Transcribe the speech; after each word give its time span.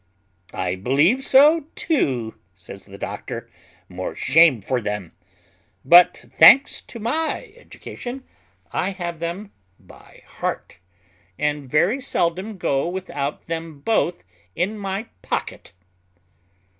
"I 0.55 0.73
believe 0.73 1.23
so 1.23 1.65
too," 1.75 2.33
says 2.55 2.85
the 2.87 2.97
doctor, 2.97 3.47
"more 3.87 4.15
shame 4.15 4.63
for 4.63 4.81
them; 4.81 5.11
but, 5.85 6.25
thanks 6.39 6.81
to 6.81 6.97
my 6.97 7.53
education, 7.55 8.23
I 8.73 8.93
have 8.93 9.19
them 9.19 9.51
by 9.79 10.23
heart, 10.25 10.79
and 11.37 11.69
very 11.69 12.01
seldom 12.01 12.57
go 12.57 12.87
without 12.87 13.45
them 13.45 13.79
both 13.81 14.23
in 14.55 14.75
my 14.75 15.03
pocket." 15.21 15.71